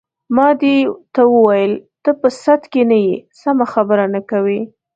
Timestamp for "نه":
2.89-2.97, 4.13-4.21